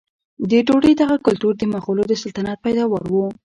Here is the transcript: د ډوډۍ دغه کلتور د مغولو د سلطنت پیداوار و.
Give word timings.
د 0.49 0.51
ډوډۍ 0.67 0.93
دغه 1.01 1.15
کلتور 1.25 1.53
د 1.57 1.63
مغولو 1.73 2.03
د 2.07 2.13
سلطنت 2.23 2.57
پیداوار 2.65 3.03
و. 3.07 3.15